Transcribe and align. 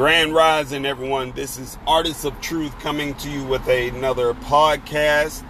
Grand 0.00 0.32
Rising, 0.32 0.86
everyone. 0.86 1.32
This 1.32 1.58
is 1.58 1.76
Artists 1.86 2.24
of 2.24 2.40
Truth 2.40 2.78
coming 2.78 3.12
to 3.16 3.28
you 3.28 3.44
with 3.44 3.68
another 3.68 4.32
podcast. 4.32 5.44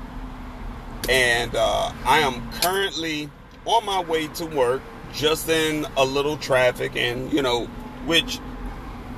And 1.09 1.55
uh, 1.55 1.93
I 2.05 2.19
am 2.19 2.51
currently 2.55 3.31
on 3.65 3.87
my 3.87 4.01
way 4.01 4.27
to 4.27 4.47
work, 4.47 4.83
just 5.13 5.49
in 5.49 5.87
a 5.97 6.05
little 6.05 6.37
traffic, 6.37 6.97
and 6.97 7.33
you 7.33 7.43
know, 7.43 7.67
which 8.07 8.41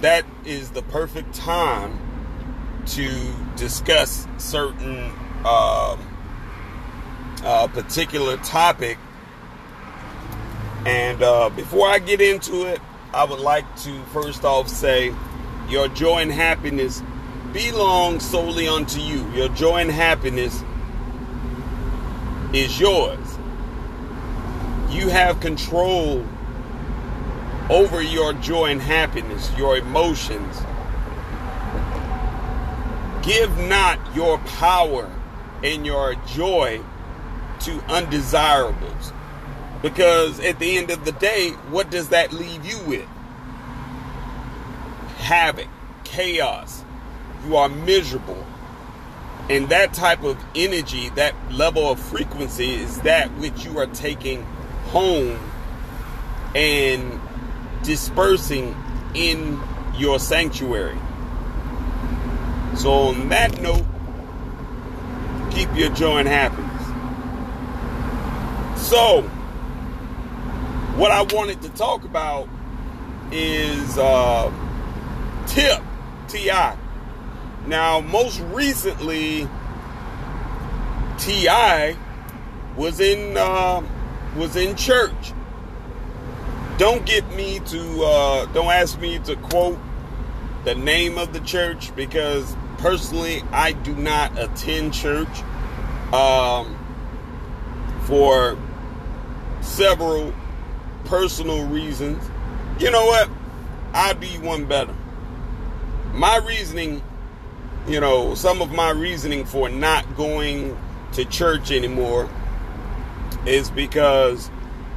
that 0.02 0.26
is 0.44 0.72
the 0.72 0.82
perfect 0.82 1.32
time 1.32 1.98
to 2.88 3.32
discuss 3.56 4.28
certain 4.36 5.12
uh, 5.46 5.96
uh, 7.42 7.68
particular 7.68 8.36
topic. 8.36 8.98
And 10.84 11.22
uh, 11.22 11.48
before 11.48 11.88
I 11.88 12.00
get 12.00 12.20
into 12.20 12.66
it, 12.66 12.82
I 13.14 13.24
would 13.24 13.40
like 13.40 13.76
to 13.82 14.02
first 14.04 14.42
off 14.42 14.68
say 14.68 15.14
your 15.68 15.88
joy 15.88 16.18
and 16.22 16.32
happiness 16.32 17.02
belong 17.52 18.20
solely 18.20 18.66
unto 18.66 19.00
you. 19.00 19.30
Your 19.32 19.48
joy 19.48 19.82
and 19.82 19.90
happiness 19.90 20.64
is 22.54 22.80
yours. 22.80 23.18
You 24.88 25.10
have 25.10 25.40
control 25.40 26.24
over 27.68 28.00
your 28.00 28.32
joy 28.34 28.70
and 28.70 28.80
happiness, 28.80 29.50
your 29.58 29.76
emotions. 29.76 30.62
Give 33.22 33.56
not 33.58 33.98
your 34.16 34.38
power 34.38 35.10
and 35.62 35.84
your 35.84 36.14
joy 36.26 36.80
to 37.60 37.72
undesirables. 37.88 39.12
Because 39.82 40.38
at 40.40 40.58
the 40.60 40.76
end 40.78 40.90
of 40.90 41.04
the 41.04 41.12
day, 41.12 41.50
what 41.70 41.90
does 41.90 42.10
that 42.10 42.32
leave 42.32 42.64
you 42.64 42.78
with? 42.86 43.08
Havoc, 45.32 45.68
chaos. 46.04 46.84
You 47.46 47.56
are 47.56 47.70
miserable. 47.70 48.46
And 49.48 49.70
that 49.70 49.94
type 49.94 50.24
of 50.24 50.36
energy, 50.54 51.08
that 51.14 51.34
level 51.50 51.90
of 51.90 51.98
frequency, 51.98 52.74
is 52.74 53.00
that 53.00 53.28
which 53.38 53.64
you 53.64 53.78
are 53.78 53.86
taking 53.86 54.42
home 54.88 55.40
and 56.54 57.18
dispersing 57.82 58.76
in 59.14 59.58
your 59.96 60.18
sanctuary. 60.18 60.98
So, 62.76 62.92
on 62.92 63.30
that 63.30 63.58
note, 63.62 63.86
keep 65.50 65.74
your 65.74 65.88
joy 65.94 66.18
and 66.18 66.28
happiness. 66.28 66.82
So, 68.86 69.22
what 70.98 71.10
I 71.10 71.22
wanted 71.22 71.62
to 71.62 71.70
talk 71.70 72.04
about 72.04 72.50
is 73.30 73.96
uh, 73.96 74.52
Tip 75.52 75.82
T.I. 76.28 76.78
Now, 77.66 78.00
most 78.00 78.40
recently, 78.40 79.46
T.I. 81.18 81.94
was 82.74 83.00
in 83.00 83.36
uh, 83.36 83.82
was 84.34 84.56
in 84.56 84.76
church. 84.76 85.34
Don't 86.78 87.04
get 87.04 87.30
me 87.34 87.60
to 87.66 88.02
uh, 88.02 88.46
don't 88.46 88.72
ask 88.72 88.98
me 88.98 89.18
to 89.18 89.36
quote 89.36 89.78
the 90.64 90.74
name 90.74 91.18
of 91.18 91.34
the 91.34 91.40
church 91.40 91.94
because 91.94 92.56
personally 92.78 93.42
I 93.52 93.72
do 93.72 93.94
not 93.94 94.38
attend 94.38 94.94
church 94.94 95.42
um, 96.14 96.78
for 98.04 98.56
several 99.60 100.32
personal 101.04 101.66
reasons. 101.66 102.26
You 102.78 102.90
know 102.90 103.04
what? 103.04 103.28
Do 104.18 104.26
you 104.26 104.40
one 104.40 104.64
better. 104.64 104.94
My 106.12 106.36
reasoning, 106.36 107.02
you 107.88 108.00
know, 108.00 108.34
some 108.34 108.62
of 108.62 108.70
my 108.72 108.90
reasoning 108.90 109.44
for 109.44 109.68
not 109.68 110.16
going 110.16 110.76
to 111.12 111.24
church 111.24 111.70
anymore 111.70 112.28
is 113.46 113.70
because 113.70 114.50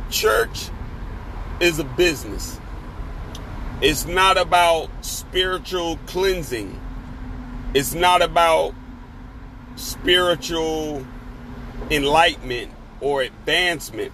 church 0.09 0.69
is 1.59 1.79
a 1.79 1.83
business. 1.83 2.59
It's 3.81 4.05
not 4.05 4.37
about 4.37 4.89
spiritual 5.01 5.97
cleansing. 6.07 6.79
It's 7.73 7.93
not 7.93 8.21
about 8.21 8.73
spiritual 9.75 11.05
enlightenment 11.89 12.71
or 13.01 13.21
advancement 13.21 14.11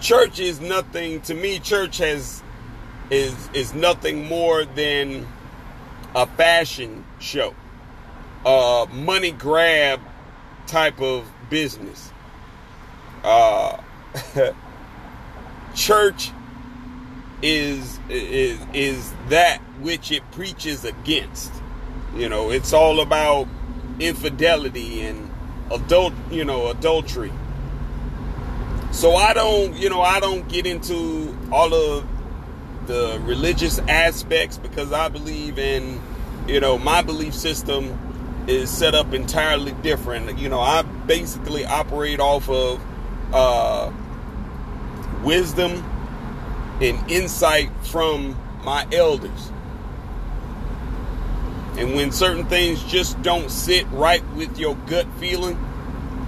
church 0.00 0.38
is 0.38 0.60
nothing 0.60 1.20
to 1.22 1.34
me 1.34 1.58
church 1.58 1.98
has 1.98 2.42
is 3.10 3.34
is 3.52 3.74
nothing 3.74 4.26
more 4.26 4.64
than 4.64 5.26
a 6.18 6.26
fashion 6.26 7.04
show 7.20 7.54
a 8.44 8.86
money 8.92 9.30
grab 9.30 10.00
type 10.66 11.00
of 11.00 11.30
business. 11.48 12.12
Uh 13.22 13.80
church 15.76 16.32
is 17.40 18.00
is 18.08 18.58
is 18.72 19.12
that 19.28 19.58
which 19.80 20.10
it 20.10 20.28
preaches 20.32 20.84
against. 20.84 21.52
You 22.16 22.28
know 22.28 22.50
it's 22.50 22.72
all 22.72 23.00
about 23.00 23.46
infidelity 24.00 25.02
and 25.02 25.30
adult 25.70 26.14
you 26.32 26.44
know 26.44 26.68
adultery. 26.68 27.32
So 28.90 29.14
I 29.14 29.34
don't, 29.34 29.76
you 29.76 29.90
know, 29.90 30.00
I 30.00 30.18
don't 30.18 30.48
get 30.48 30.66
into 30.66 31.36
all 31.52 31.72
of 31.74 32.04
the 32.88 33.20
religious 33.24 33.78
aspects 33.80 34.58
because 34.58 34.92
I 34.92 35.08
believe 35.08 35.58
in, 35.58 36.00
you 36.48 36.58
know, 36.58 36.78
my 36.78 37.02
belief 37.02 37.34
system 37.34 37.96
is 38.48 38.70
set 38.70 38.94
up 38.94 39.12
entirely 39.12 39.72
different. 39.82 40.38
You 40.38 40.48
know, 40.48 40.58
I 40.58 40.82
basically 40.82 41.66
operate 41.66 42.18
off 42.18 42.48
of 42.48 42.80
uh, 43.32 43.92
wisdom 45.22 45.84
and 46.80 47.10
insight 47.10 47.70
from 47.82 48.36
my 48.64 48.86
elders. 48.90 49.52
And 51.76 51.94
when 51.94 52.10
certain 52.10 52.46
things 52.46 52.82
just 52.84 53.20
don't 53.22 53.50
sit 53.50 53.86
right 53.90 54.26
with 54.34 54.58
your 54.58 54.74
gut 54.86 55.06
feeling, 55.20 55.58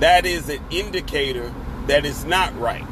that 0.00 0.26
is 0.26 0.48
an 0.50 0.60
indicator 0.70 1.52
that 1.86 2.04
it's 2.04 2.24
not 2.24 2.56
right. 2.60 2.86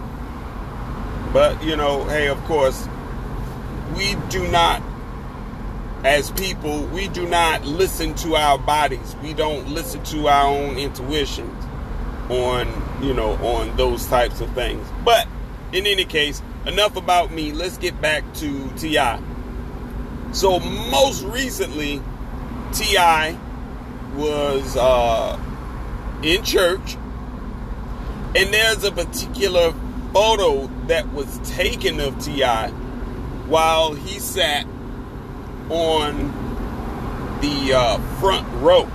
But, 1.32 1.62
you 1.62 1.76
know, 1.76 2.04
hey, 2.04 2.28
of 2.28 2.42
course, 2.44 2.88
we 3.98 4.14
do 4.30 4.46
not, 4.48 4.80
as 6.04 6.30
people, 6.30 6.84
we 6.86 7.08
do 7.08 7.28
not 7.28 7.64
listen 7.64 8.14
to 8.14 8.36
our 8.36 8.58
bodies. 8.58 9.16
We 9.22 9.34
don't 9.34 9.68
listen 9.68 10.02
to 10.04 10.28
our 10.28 10.46
own 10.46 10.78
intuitions 10.78 11.64
on, 12.30 12.68
you 13.02 13.12
know, 13.12 13.32
on 13.44 13.76
those 13.76 14.06
types 14.06 14.40
of 14.40 14.50
things. 14.54 14.86
But 15.04 15.26
in 15.72 15.86
any 15.86 16.04
case, 16.04 16.42
enough 16.64 16.96
about 16.96 17.32
me. 17.32 17.52
Let's 17.52 17.76
get 17.76 18.00
back 18.00 18.22
to 18.34 18.70
T.I. 18.76 19.20
So, 20.32 20.60
most 20.60 21.24
recently, 21.24 22.00
T.I. 22.72 23.36
was 24.14 24.76
uh, 24.76 25.38
in 26.22 26.44
church 26.44 26.96
and 28.34 28.52
there's 28.52 28.84
a 28.84 28.92
particular 28.92 29.72
photo 30.12 30.66
that 30.86 31.12
was 31.12 31.38
taken 31.50 31.98
of 31.98 32.22
T.I. 32.22 32.72
while 33.48 33.94
he 33.94 34.18
sat 34.18 34.66
on 35.70 36.32
the 37.40 37.72
uh, 37.74 37.98
front 38.20 38.46
row 38.62 38.88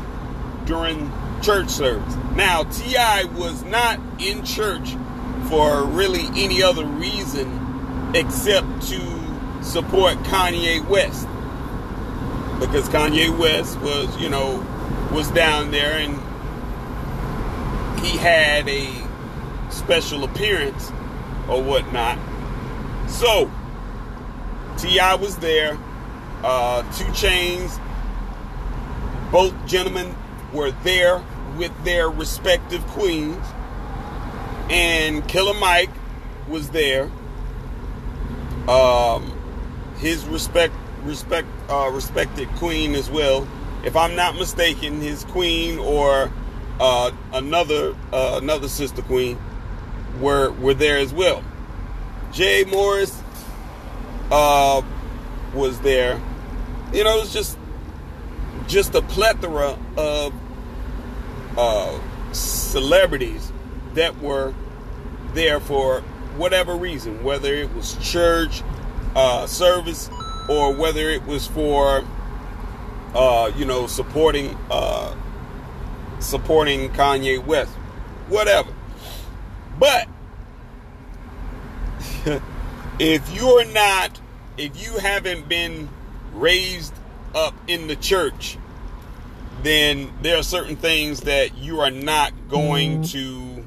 during 0.66 1.12
church 1.42 1.70
service. 1.70 2.16
Now, 2.36 2.64
T.I. 2.64 3.26
was 3.36 3.64
not 3.64 4.00
in 4.20 4.44
church 4.44 4.96
for 5.50 5.84
really 5.86 6.26
any 6.36 6.64
other 6.64 6.86
reason 6.86 8.12
except 8.16 8.82
to 8.84 9.64
support 9.64 10.18
Kanye 10.20 10.88
West. 10.88 11.28
Because 12.60 12.88
Kanye 12.90 13.36
West 13.38 13.80
was, 13.82 14.16
you 14.22 14.30
know, 14.30 14.66
was 15.12 15.30
down 15.32 15.72
there 15.72 15.98
and 15.98 16.16
he 18.06 18.18
had 18.18 18.68
a 18.70 18.90
special 19.70 20.24
appearance 20.24 20.92
or 21.50 21.62
whatnot. 21.62 22.18
So, 23.10 23.52
T.I. 24.78 25.16
was 25.16 25.38
there. 25.38 25.78
Uh, 26.44 26.82
2 26.94 27.06
Chainz. 27.06 27.80
Both 29.32 29.54
gentlemen 29.66 30.16
were 30.54 30.72
there 30.84 31.24
with 31.58 31.72
their 31.84 32.10
respective 32.10 32.86
queens. 32.88 33.44
And 34.70 35.28
Killer 35.28 35.54
Mike 35.54 35.90
was 36.48 36.70
there. 36.70 37.10
Um, 38.68 39.34
his 39.98 40.26
respect, 40.26 40.74
respect, 41.04 41.48
uh, 41.70 41.90
respected 41.92 42.48
queen 42.56 42.96
as 42.96 43.10
well. 43.10 43.48
If 43.84 43.96
I'm 43.96 44.16
not 44.16 44.36
mistaken, 44.36 45.02
his 45.02 45.26
queen 45.26 45.78
or 45.80 46.32
uh, 46.80 47.12
another 47.34 47.96
uh, 48.12 48.40
another 48.42 48.68
sister 48.68 49.02
queen 49.02 49.38
were 50.20 50.52
were 50.52 50.74
there 50.74 50.98
as 50.98 51.14
well. 51.14 51.44
Jay 52.32 52.64
Morris 52.64 53.23
uh, 54.34 54.82
was 55.54 55.80
there. 55.82 56.20
you 56.92 57.04
know, 57.04 57.18
it 57.18 57.22
was 57.22 57.32
just 57.34 57.58
just 58.68 58.96
a 58.96 59.02
plethora 59.04 59.78
of 59.96 60.34
uh, 61.56 62.00
celebrities 62.34 63.52
that 63.94 64.20
were 64.22 64.54
there 65.34 65.60
for 65.60 66.02
whatever 66.38 66.76
reason, 66.76 67.24
whether 67.24 67.54
it 67.54 67.72
was 67.76 67.96
church 68.02 68.64
uh, 69.16 69.46
service 69.46 70.10
or 70.50 70.74
whether 70.74 71.12
it 71.12 71.24
was 71.28 71.46
for 71.46 72.04
uh, 73.14 73.52
you 73.56 73.66
know 73.66 73.86
supporting 73.86 74.58
uh, 74.72 75.16
supporting 76.20 76.90
Kanye 76.90 77.46
West, 77.46 77.72
whatever. 78.30 78.74
But 79.78 80.08
if 83.00 83.36
you're 83.36 83.66
not, 83.66 84.20
if 84.58 84.82
you 84.82 84.98
haven't 85.00 85.50
been 85.50 85.90
raised 86.34 86.94
up 87.34 87.56
in 87.68 87.88
the 87.88 87.96
church, 87.96 88.58
then 89.64 90.12
there 90.22 90.38
are 90.38 90.44
certain 90.44 90.76
things 90.76 91.22
that 91.22 91.58
you 91.58 91.80
are 91.80 91.92
not 91.92 92.34
going 92.50 93.04
mm-hmm. 93.04 93.64
to, 93.64 93.66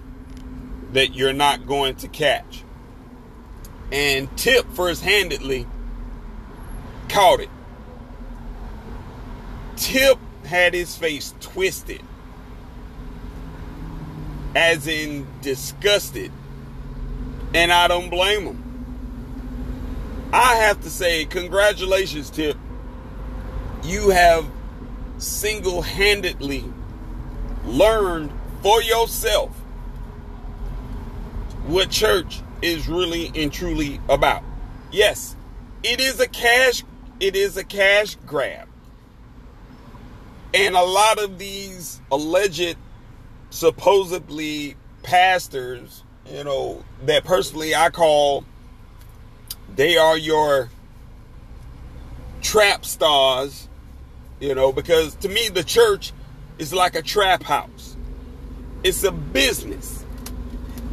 that 0.93 1.15
you're 1.15 1.33
not 1.33 1.67
going 1.67 1.97
to 1.97 2.09
catch. 2.09 2.63
And 3.91 4.35
Tip 4.37 4.71
first 4.73 5.03
handedly 5.03 5.67
caught 7.09 7.41
it. 7.41 7.51
Tip 9.77 10.19
had 10.45 10.75
his 10.75 10.97
face 10.97 11.35
twisted, 11.41 12.03
as 14.55 14.87
in 14.87 15.27
disgusted, 15.43 16.33
and 17.55 17.73
I 17.73 17.89
don't 17.89 18.11
blame 18.11 18.43
him. 18.43 18.66
I 20.33 20.57
have 20.57 20.81
to 20.83 20.91
say, 20.91 21.25
congratulations, 21.25 22.31
Tip. 22.31 22.57
You 23.85 24.11
have 24.11 24.47
single 25.19 25.83
handedly 25.83 26.65
learned 27.65 28.33
for 28.63 28.83
yourself 28.83 29.51
what 31.67 31.91
church 31.91 32.41
is 32.63 32.89
really 32.89 33.31
and 33.35 33.53
truly 33.53 34.01
about. 34.09 34.43
Yes, 34.91 35.37
it 35.83 36.01
is 36.01 36.21
a 36.21 36.29
cash 36.29 36.83
it 37.19 37.35
is 37.35 37.57
a 37.57 37.65
cash 37.65 38.17
grab. 38.27 38.69
And 40.53 40.75
a 40.75 40.83
lot 40.83 41.19
of 41.19 41.39
these 41.39 42.01
alleged 42.11 42.77
supposedly 43.51 44.77
pastors, 45.03 46.05
you 46.31 46.45
know, 46.45 46.85
that 47.05 47.25
personally 47.25 47.75
I 47.75 47.91
call 47.91 48.45
they 49.77 49.97
are 49.97 50.17
your 50.17 50.71
trap 52.41 52.85
stars, 52.85 53.69
you 54.41 54.55
know, 54.55 54.73
because 54.73 55.15
to 55.17 55.29
me, 55.29 55.49
the 55.49 55.63
church 55.63 56.13
is 56.59 56.73
like 56.73 56.95
a 56.95 57.03
trap 57.03 57.43
house, 57.43 57.97
it's 58.83 59.05
a 59.05 59.13
business. 59.13 60.05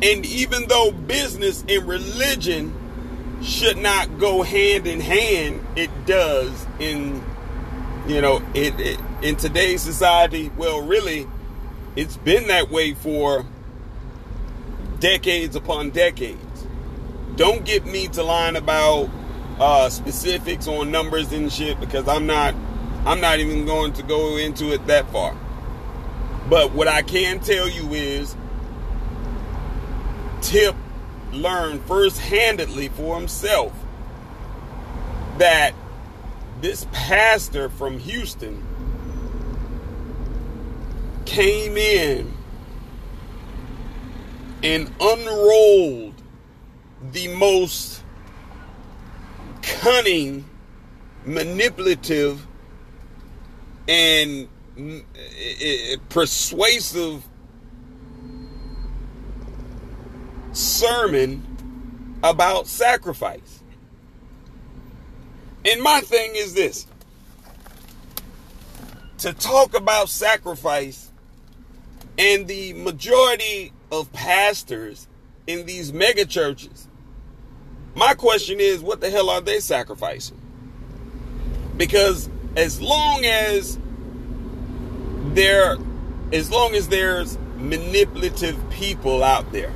And 0.01 0.25
even 0.25 0.67
though 0.67 0.91
business 0.91 1.63
and 1.69 1.87
religion 1.87 2.73
should 3.41 3.77
not 3.77 4.19
go 4.19 4.43
hand 4.43 4.85
in 4.85 4.99
hand, 4.99 5.65
it 5.75 5.89
does 6.05 6.65
in 6.79 7.23
you 8.07 8.19
know 8.19 8.41
it, 8.53 8.77
it 8.79 8.99
in 9.21 9.37
today's 9.37 9.81
society. 9.81 10.51
Well, 10.57 10.81
really, 10.81 11.27
it's 11.95 12.17
been 12.17 12.47
that 12.47 12.69
way 12.69 12.93
for 12.93 13.45
decades 14.99 15.55
upon 15.55 15.91
decades. 15.91 16.52
Don't 17.35 17.65
get 17.65 17.85
me 17.85 18.07
to 18.09 18.23
line 18.23 18.55
about 18.55 19.09
uh, 19.59 19.89
specifics 19.89 20.67
on 20.67 20.91
numbers 20.91 21.31
and 21.31 21.51
shit 21.51 21.79
because 21.79 22.07
I'm 22.07 22.27
not 22.27 22.53
I'm 23.05 23.19
not 23.19 23.39
even 23.39 23.65
going 23.65 23.93
to 23.93 24.03
go 24.03 24.37
into 24.37 24.71
it 24.71 24.85
that 24.87 25.11
far. 25.11 25.35
But 26.49 26.73
what 26.73 26.87
I 26.87 27.01
can 27.01 27.39
tell 27.39 27.67
you 27.67 27.93
is 27.93 28.35
Tip 30.41 30.75
learned 31.31 31.83
first-handedly 31.85 32.89
for 32.89 33.17
himself 33.17 33.73
that 35.37 35.73
this 36.61 36.85
pastor 36.91 37.69
from 37.69 37.97
Houston 37.99 38.65
came 41.25 41.77
in 41.77 42.33
and 44.61 44.91
unrolled 44.99 46.12
the 47.11 47.27
most 47.27 48.03
cunning, 49.61 50.45
manipulative, 51.25 52.45
and 53.87 54.47
eh, 54.77 55.01
eh, 55.15 55.93
eh, 55.93 55.95
persuasive 56.09 57.23
sermon 60.53 61.45
about 62.23 62.67
sacrifice. 62.67 63.61
And 65.65 65.81
my 65.81 66.01
thing 66.01 66.31
is 66.35 66.53
this 66.53 66.87
to 69.19 69.33
talk 69.33 69.75
about 69.75 70.09
sacrifice, 70.09 71.11
and 72.17 72.47
the 72.47 72.73
majority 72.73 73.71
of 73.91 74.11
pastors 74.11 75.07
in 75.47 75.65
these 75.65 75.93
mega 75.93 76.25
churches 76.25 76.87
my 77.95 78.13
question 78.13 78.59
is, 78.59 78.81
what 78.81 79.01
the 79.01 79.09
hell 79.09 79.29
are 79.29 79.41
they 79.41 79.59
sacrificing? 79.59 80.39
Because 81.77 82.29
as 82.55 82.81
long 82.81 83.25
as 83.25 83.77
there, 85.33 85.77
as 86.31 86.51
long 86.51 86.75
as 86.75 86.87
there's 86.87 87.37
manipulative 87.57 88.57
people 88.69 89.23
out 89.23 89.51
there, 89.51 89.73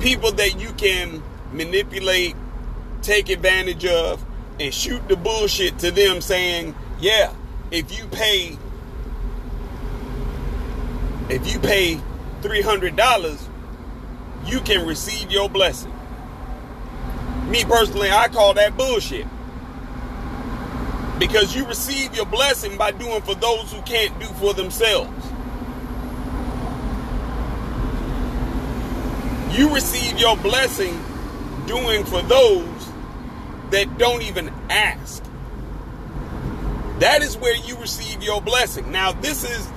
people 0.00 0.32
that 0.32 0.60
you 0.60 0.72
can 0.74 1.22
manipulate, 1.52 2.36
take 3.02 3.28
advantage 3.28 3.86
of, 3.86 4.24
and 4.60 4.72
shoot 4.72 5.06
the 5.08 5.16
bullshit 5.16 5.78
to 5.80 5.90
them 5.90 6.20
saying, 6.20 6.74
yeah, 7.00 7.32
if 7.70 7.96
you 7.96 8.06
pay, 8.06 8.56
if 11.28 11.52
you 11.52 11.58
pay 11.58 12.00
$300, 12.42 13.42
you 14.46 14.60
can 14.60 14.86
receive 14.86 15.30
your 15.30 15.48
blessing. 15.48 15.93
Me 17.48 17.64
personally, 17.64 18.10
I 18.10 18.28
call 18.28 18.54
that 18.54 18.76
bullshit. 18.76 19.26
Because 21.18 21.54
you 21.54 21.66
receive 21.66 22.14
your 22.14 22.26
blessing 22.26 22.76
by 22.76 22.90
doing 22.90 23.22
for 23.22 23.34
those 23.34 23.72
who 23.72 23.80
can't 23.82 24.18
do 24.18 24.26
for 24.26 24.54
themselves. 24.54 25.10
You 29.56 29.72
receive 29.72 30.18
your 30.18 30.36
blessing 30.36 31.00
doing 31.66 32.04
for 32.04 32.22
those 32.22 32.88
that 33.70 33.98
don't 33.98 34.22
even 34.22 34.52
ask. 34.68 35.22
That 36.98 37.22
is 37.22 37.36
where 37.36 37.56
you 37.56 37.76
receive 37.76 38.22
your 38.22 38.40
blessing. 38.40 38.90
Now 38.90 39.12
this 39.12 39.44
is 39.44 39.68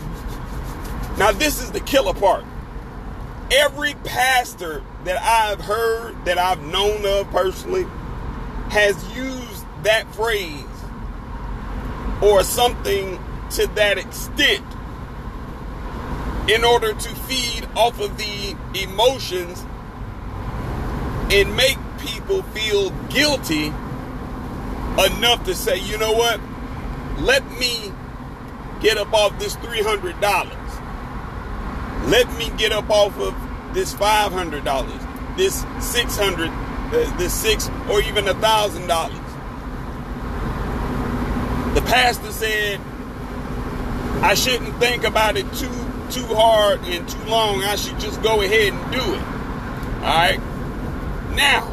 now 1.18 1.32
this 1.32 1.62
is 1.62 1.72
the 1.72 1.80
killer 1.80 2.14
part. 2.14 2.44
Every 3.52 3.94
pastor 4.04 4.84
that 5.08 5.22
I've 5.24 5.62
heard, 5.62 6.26
that 6.26 6.38
I've 6.38 6.62
known 6.64 7.06
of 7.06 7.32
personally, 7.32 7.86
has 8.70 8.96
used 9.16 9.66
that 9.84 10.14
phrase 10.14 10.66
or 12.22 12.44
something 12.44 13.18
to 13.52 13.68
that 13.76 13.98
extent 13.98 14.66
in 16.50 16.66
order 16.66 16.94
to 16.94 17.10
feed 17.10 17.66
off 17.76 18.00
of 18.02 18.18
the 18.18 18.56
emotions 18.74 19.66
and 21.32 21.56
make 21.56 21.78
people 22.00 22.42
feel 22.44 22.90
guilty 23.10 23.68
enough 24.98 25.46
to 25.46 25.56
say, 25.56 25.78
you 25.78 25.98
know 25.98 26.12
what? 26.12 26.42
Let 27.20 27.50
me 27.60 27.94
get 28.82 28.98
up 28.98 29.14
off 29.14 29.40
this 29.40 29.56
$300. 29.58 30.12
Let 32.10 32.38
me 32.38 32.52
get 32.58 32.72
up 32.72 32.90
off 32.90 33.18
of 33.20 33.47
this 33.78 33.94
five 33.94 34.32
hundred 34.34 34.64
dollars, 34.66 35.00
this 35.38 35.64
six 35.80 36.18
hundred, 36.18 36.50
uh, 36.50 37.18
this 37.18 37.32
six 37.32 37.70
or 37.88 38.02
even 38.02 38.28
a 38.28 38.34
thousand 38.34 38.88
dollars. 38.88 39.20
The 41.76 41.84
pastor 41.86 42.32
said 42.32 42.82
I 44.24 44.34
shouldn't 44.34 44.80
think 44.80 45.04
about 45.04 45.38
it 45.38 45.46
too 45.54 45.70
too 46.10 46.26
hard 46.34 46.80
and 46.86 47.08
too 47.08 47.24
long. 47.26 47.62
I 47.62 47.76
should 47.76 48.00
just 48.00 48.20
go 48.24 48.42
ahead 48.42 48.74
and 48.74 48.92
do 48.92 48.98
it. 48.98 49.22
All 50.02 50.18
right. 50.18 50.40
Now, 51.36 51.72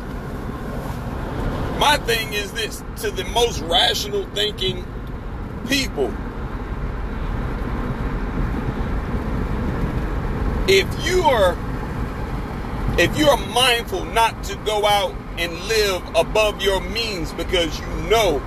my 1.79 1.97
thing 1.97 2.35
is 2.35 2.53
this: 2.53 2.85
to 2.97 3.11
the 3.11 3.25
most 3.25 3.63
rational 3.63 4.27
thinking 4.35 4.85
people, 5.67 6.13
if 10.69 11.07
you 11.07 11.23
are 11.23 11.57
if 12.99 13.17
you're 13.19 13.37
mindful 13.37 14.05
not 14.07 14.45
to 14.45 14.57
go 14.65 14.87
out 14.87 15.15
and 15.39 15.53
live 15.65 16.03
above 16.15 16.63
your 16.63 16.81
means 16.81 17.33
because 17.33 17.79
you 17.81 17.87
know 18.09 18.39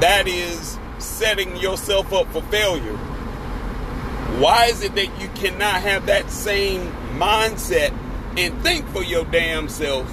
that 0.00 0.24
is 0.26 0.78
setting 0.98 1.56
yourself 1.56 2.12
up 2.12 2.26
for 2.32 2.42
failure. 2.42 2.96
Why 4.40 4.66
is 4.66 4.82
it 4.82 4.96
that 4.96 5.20
you 5.20 5.28
cannot 5.36 5.82
have 5.82 6.06
that 6.06 6.30
same 6.30 6.90
mindset 7.16 7.96
and 8.36 8.60
think 8.62 8.88
for 8.88 9.04
your 9.04 9.24
damn 9.26 9.68
self? 9.68 10.10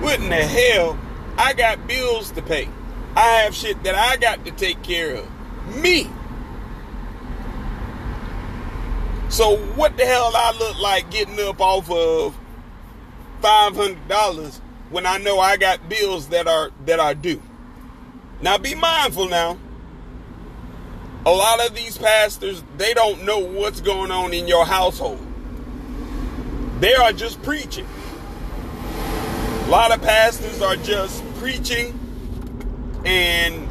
What 0.00 0.20
in 0.20 0.30
the 0.30 0.36
hell? 0.36 0.98
I 1.36 1.52
got 1.52 1.86
bills 1.86 2.30
to 2.32 2.42
pay. 2.42 2.68
I 3.14 3.42
have 3.42 3.54
shit 3.54 3.82
that 3.84 3.94
I 3.94 4.16
got 4.16 4.46
to 4.46 4.50
take 4.50 4.82
care 4.82 5.16
of. 5.16 5.76
Me. 5.76 6.08
So 9.36 9.58
what 9.74 9.98
the 9.98 10.06
hell 10.06 10.32
I 10.34 10.56
look 10.58 10.80
like 10.80 11.10
getting 11.10 11.38
up 11.40 11.60
off 11.60 11.90
of 11.90 12.34
five 13.42 13.76
hundred 13.76 14.08
dollars 14.08 14.62
when 14.88 15.04
I 15.04 15.18
know 15.18 15.38
I 15.38 15.58
got 15.58 15.90
bills 15.90 16.28
that 16.28 16.48
are 16.48 16.70
that 16.86 17.00
are 17.00 17.14
due? 17.14 17.42
Now 18.40 18.56
be 18.56 18.74
mindful 18.74 19.28
now. 19.28 19.58
A 21.26 21.30
lot 21.30 21.66
of 21.66 21.74
these 21.74 21.98
pastors, 21.98 22.64
they 22.78 22.94
don't 22.94 23.26
know 23.26 23.38
what's 23.38 23.82
going 23.82 24.10
on 24.10 24.32
in 24.32 24.48
your 24.48 24.64
household. 24.64 25.20
They 26.80 26.94
are 26.94 27.12
just 27.12 27.42
preaching. 27.42 27.86
A 28.86 29.68
lot 29.68 29.92
of 29.92 30.00
pastors 30.00 30.62
are 30.62 30.76
just 30.76 31.22
preaching 31.34 31.92
and 33.04 33.68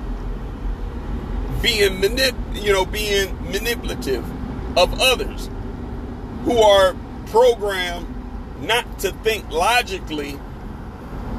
being 1.64 2.00
manip- 2.00 2.64
you 2.64 2.72
know, 2.72 2.86
being 2.86 3.34
manipulative 3.46 4.24
of 4.78 5.02
others 5.02 5.50
who 6.46 6.58
are 6.60 6.96
programmed 7.28 8.08
not 8.62 9.00
to 9.00 9.12
think 9.24 9.50
logically 9.50 10.40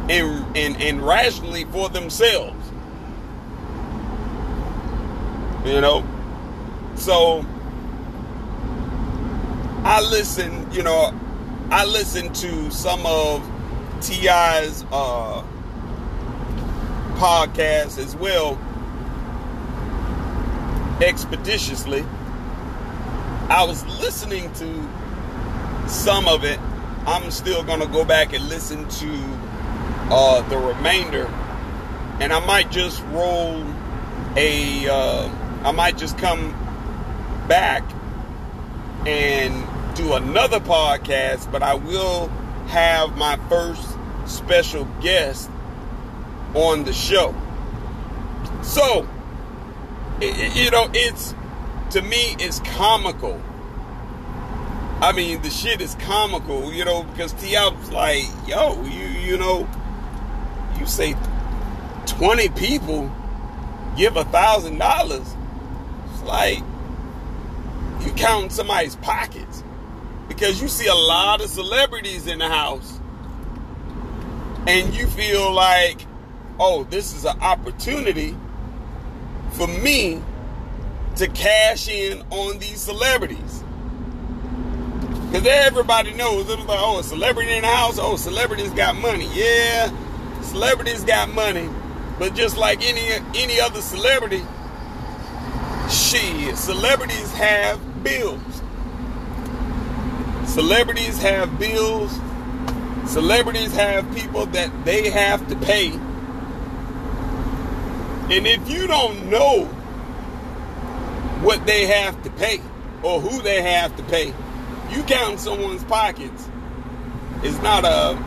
and, 0.08 0.56
and, 0.56 0.80
and 0.82 1.00
rationally 1.00 1.64
for 1.66 1.88
themselves. 1.88 2.70
You 5.64 5.80
know? 5.80 6.04
So 6.96 7.46
I 9.84 10.00
listen, 10.00 10.70
you 10.72 10.82
know, 10.82 11.14
I 11.70 11.84
listen 11.84 12.32
to 12.34 12.70
some 12.72 13.06
of 13.06 13.48
T.I.'s 14.00 14.84
uh, 14.90 15.44
podcasts 17.14 17.98
as 17.98 18.16
well 18.16 18.58
expeditiously. 21.00 22.04
I 23.48 23.62
was 23.62 23.84
listening 24.00 24.52
to 24.54 25.88
some 25.88 26.26
of 26.26 26.42
it. 26.42 26.58
I'm 27.06 27.30
still 27.30 27.62
going 27.62 27.78
to 27.78 27.86
go 27.86 28.04
back 28.04 28.32
and 28.32 28.48
listen 28.48 28.88
to 28.88 29.38
uh, 30.10 30.48
the 30.48 30.58
remainder. 30.58 31.26
And 32.18 32.32
I 32.32 32.44
might 32.44 32.72
just 32.72 33.04
roll 33.12 33.64
a, 34.36 34.88
uh, 34.88 35.28
I 35.62 35.70
might 35.70 35.96
just 35.96 36.18
come 36.18 36.50
back 37.46 37.84
and 39.06 39.64
do 39.96 40.14
another 40.14 40.58
podcast, 40.58 41.50
but 41.52 41.62
I 41.62 41.74
will 41.74 42.26
have 42.66 43.16
my 43.16 43.36
first 43.48 43.96
special 44.26 44.86
guest 45.00 45.48
on 46.54 46.82
the 46.82 46.92
show. 46.92 47.32
So, 48.62 49.08
you 50.20 50.70
know, 50.72 50.90
it's 50.92 51.32
to 51.90 52.02
me, 52.02 52.36
it's 52.38 52.60
comical. 52.60 53.40
I 55.00 55.12
mean, 55.12 55.42
the 55.42 55.50
shit 55.50 55.80
is 55.80 55.94
comical, 55.96 56.72
you 56.72 56.84
know, 56.84 57.02
because 57.04 57.32
T.I.'s 57.34 57.90
like, 57.90 58.24
yo, 58.46 58.82
you 58.84 59.06
you 59.06 59.36
know, 59.36 59.68
you 60.78 60.86
say 60.86 61.14
twenty 62.06 62.48
people 62.48 63.10
give 63.96 64.16
a 64.16 64.24
thousand 64.24 64.78
dollars. 64.78 65.36
It's 66.12 66.22
like 66.22 66.58
you 68.00 68.12
counting 68.12 68.50
somebody's 68.50 68.96
pockets 68.96 69.62
because 70.28 70.60
you 70.62 70.68
see 70.68 70.86
a 70.86 70.94
lot 70.94 71.40
of 71.42 71.50
celebrities 71.50 72.26
in 72.26 72.38
the 72.38 72.48
house, 72.48 72.98
and 74.66 74.94
you 74.94 75.06
feel 75.06 75.52
like, 75.52 76.06
oh, 76.58 76.84
this 76.84 77.14
is 77.14 77.24
an 77.24 77.38
opportunity 77.40 78.34
for 79.52 79.66
me 79.66 80.22
to 81.16 81.28
cash 81.28 81.88
in 81.88 82.22
on 82.30 82.58
these 82.58 82.80
celebrities. 82.80 83.62
Because 85.26 85.46
everybody 85.46 86.12
knows 86.12 86.48
it 86.48 86.58
was 86.58 86.66
like, 86.66 86.78
oh, 86.80 86.98
a 87.00 87.02
celebrity 87.02 87.52
in 87.52 87.62
the 87.62 87.68
house, 87.68 87.98
oh, 88.00 88.16
celebrities 88.16 88.70
got 88.70 88.96
money. 88.96 89.28
Yeah, 89.34 89.90
celebrities 90.42 91.04
got 91.04 91.30
money. 91.30 91.68
But 92.18 92.34
just 92.34 92.56
like 92.56 92.82
any 92.82 93.22
any 93.34 93.60
other 93.60 93.80
celebrity, 93.80 94.42
she 95.90 96.54
celebrities 96.54 97.32
have 97.32 98.02
bills. 98.02 98.62
Celebrities 100.46 101.20
have 101.20 101.58
bills. 101.58 102.18
Celebrities 103.06 103.72
have 103.74 104.14
people 104.14 104.46
that 104.46 104.84
they 104.84 105.10
have 105.10 105.46
to 105.48 105.56
pay. 105.56 105.90
And 108.28 108.46
if 108.46 108.68
you 108.68 108.86
don't 108.86 109.30
know 109.30 109.75
what 111.46 111.64
they 111.64 111.86
have 111.86 112.20
to 112.24 112.30
pay 112.30 112.60
or 113.04 113.20
who 113.20 113.40
they 113.40 113.62
have 113.62 113.94
to 113.96 114.02
pay. 114.02 114.34
You 114.90 115.04
count 115.04 115.38
someone's 115.38 115.84
pockets 115.84 116.48
is 117.44 117.56
not 117.60 117.84
a 117.84 118.18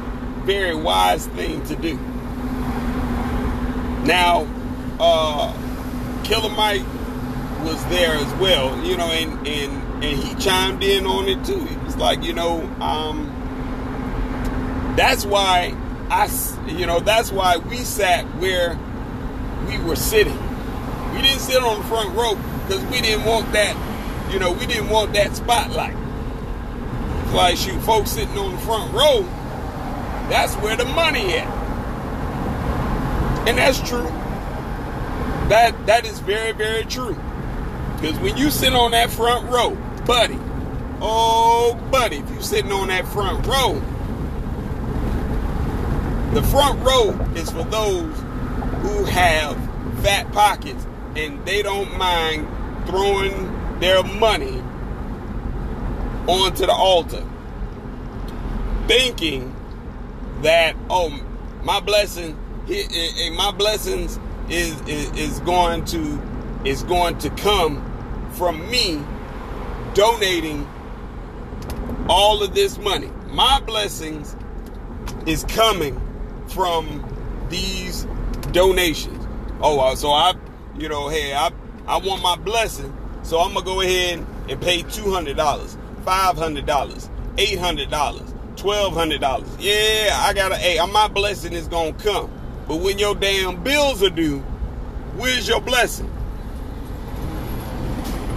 very 0.46 0.74
wise 0.74 1.28
thing 1.28 1.62
to 1.66 1.76
do. 1.76 1.98
Now, 4.06 4.48
uh, 5.02 5.52
Killer 6.24 6.50
Mike 6.50 6.86
was 7.66 7.86
there 7.88 8.14
as 8.14 8.34
well, 8.36 8.82
you 8.86 8.96
know, 8.96 9.08
and, 9.08 9.46
and, 9.46 10.02
and 10.02 10.18
he 10.24 10.34
chimed 10.36 10.82
in 10.82 11.06
on 11.06 11.28
it 11.28 11.44
too. 11.44 11.60
He 11.60 11.76
was 11.80 11.98
like, 11.98 12.24
you 12.24 12.32
know, 12.32 12.62
um, 12.80 13.36
that's 14.96 15.26
why 15.26 15.76
I, 16.10 16.30
you 16.68 16.86
know, 16.86 17.02
that's 17.02 17.34
why 17.34 17.58
we 17.58 17.80
sat 17.80 18.24
where 18.38 18.80
we 19.68 19.78
were 19.80 19.98
sitting. 19.98 20.40
We 21.14 21.22
didn't 21.22 21.42
sit 21.42 21.62
on 21.62 21.80
the 21.80 21.88
front 21.90 22.16
row 22.16 22.38
because 22.70 22.86
we 22.86 23.02
didn't 23.02 23.26
want 23.26 23.52
that, 23.54 23.76
you 24.32 24.38
know, 24.38 24.52
we 24.52 24.68
didn't 24.68 24.90
want 24.90 25.14
that 25.14 25.36
spotlight. 25.36 25.98
Like 27.34 27.58
shoot, 27.58 27.82
folks 27.82 28.12
sitting 28.12 28.38
on 28.38 28.52
the 28.52 28.58
front 28.60 28.94
row, 28.94 29.24
that's 30.30 30.54
where 30.56 30.76
the 30.76 30.86
money 30.86 31.34
at. 31.34 31.48
And 33.48 33.58
that's 33.58 33.80
true. 33.88 34.08
That 35.50 35.74
that 35.88 36.06
is 36.06 36.20
very, 36.20 36.52
very 36.52 36.86
true. 36.86 37.18
Because 37.96 38.20
when 38.20 38.38
you 38.38 38.52
sit 38.52 38.74
on 38.74 38.92
that 38.92 39.10
front 39.10 39.50
row, 39.50 39.76
buddy, 40.06 40.38
oh 41.02 41.74
buddy, 41.92 42.18
if 42.18 42.30
you 42.30 42.42
sitting 42.42 42.72
on 42.72 42.90
that 42.90 43.08
front 43.08 43.46
row, 43.48 43.74
the 46.34 46.44
front 46.50 46.80
row 46.84 47.10
is 47.36 47.50
for 47.50 47.64
those 47.64 48.16
who 48.84 49.06
have 49.06 49.58
fat 50.04 50.32
pockets 50.32 50.86
and 51.16 51.44
they 51.46 51.64
don't 51.64 51.98
mind 51.98 52.48
throwing 52.90 53.80
their 53.80 54.04
money 54.04 54.62
onto 56.28 56.66
the 56.66 56.74
altar, 56.74 57.24
thinking 58.88 59.56
that 60.42 60.76
oh 60.90 61.10
my 61.64 61.80
blessing, 61.80 62.38
my 63.36 63.52
blessings 63.58 64.20
is, 64.50 64.80
is 64.82 65.12
is 65.12 65.40
going 65.42 65.86
to 65.86 66.20
is 66.66 66.84
going 66.84 67.18
to 67.20 67.30
come 67.32 67.86
from 68.32 68.70
me 68.70 69.02
donating 69.94 70.68
all 72.10 72.42
of 72.42 72.56
this 72.56 72.78
money. 72.80 73.10
My 73.28 73.60
blessings 73.60 74.36
is 75.28 75.44
coming 75.46 76.00
from 76.48 77.06
these 77.50 78.06
donations. 78.52 79.28
Oh, 79.62 79.80
uh, 79.80 79.96
so 79.96 80.12
I, 80.12 80.34
you 80.78 80.90
know, 80.90 81.10
hey, 81.10 81.34
I 81.34 81.52
I 81.90 81.98
want 81.98 82.22
my 82.22 82.36
blessing, 82.36 82.96
so 83.24 83.40
I'm 83.40 83.56
gonna 83.56 83.66
go 83.66 83.82
ahead 83.82 84.24
and 84.48 84.62
pay 84.62 84.84
two 84.84 85.12
hundred 85.12 85.38
dollars, 85.38 85.76
five 86.06 86.38
hundred 86.38 86.68
dollars, 86.68 87.10
eight 87.40 87.58
hundred 87.58 87.90
dollars, 87.90 88.32
twelve 88.56 88.94
hundred 88.94 89.22
dollars. 89.22 89.50
Yeah, 89.60 90.16
I 90.22 90.34
gotta. 90.36 90.56
Hey, 90.56 90.80
my 90.86 91.08
blessing 91.08 91.52
is 91.52 91.68
gonna 91.68 91.94
come, 91.94 92.30
but 92.68 92.76
when 92.76 93.00
your 93.00 93.16
damn 93.16 93.64
bills 93.64 94.04
are 94.04 94.12
due, 94.12 94.38
where's 95.18 95.48
your 95.48 95.62
blessing? 95.62 96.12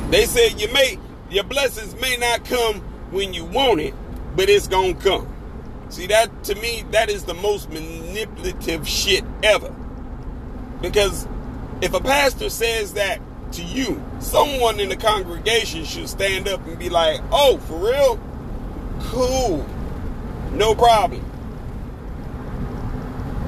They 0.08 0.24
said 0.24 0.58
you 0.58 0.72
may 0.72 0.98
your 1.28 1.44
blessings 1.44 1.94
may 2.00 2.16
not 2.16 2.46
come 2.46 2.76
when 3.10 3.34
you 3.34 3.44
want 3.44 3.80
it, 3.80 3.92
but 4.34 4.48
it's 4.48 4.66
gonna 4.66 4.94
come. 4.94 5.28
See 5.90 6.06
that 6.06 6.44
to 6.44 6.54
me, 6.54 6.84
that 6.92 7.10
is 7.10 7.24
the 7.24 7.34
most 7.34 7.68
manipulative 7.68 8.88
shit 8.88 9.24
ever. 9.42 9.74
Because 10.80 11.28
if 11.82 11.92
a 11.92 12.00
pastor 12.00 12.48
says 12.48 12.94
that 12.94 13.20
to 13.52 13.62
you, 13.62 14.02
someone 14.20 14.80
in 14.80 14.88
the 14.88 14.96
congregation 14.96 15.84
should 15.84 16.08
stand 16.08 16.48
up 16.48 16.66
and 16.66 16.78
be 16.78 16.88
like, 16.88 17.20
oh, 17.30 17.58
for 17.58 17.90
real? 17.90 18.20
Cool. 19.10 19.66
No 20.52 20.74
problem. 20.74 21.24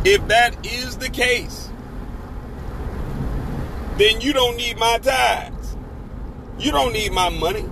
If 0.04 0.26
that 0.28 0.66
is 0.66 0.98
the 0.98 1.08
case, 1.08 1.70
then 3.96 4.20
you 4.20 4.32
don't 4.32 4.56
need 4.56 4.76
my 4.76 4.98
tithes. 4.98 5.76
You 6.58 6.72
don't 6.72 6.92
need 6.92 7.12
my 7.12 7.30
money. 7.30 7.64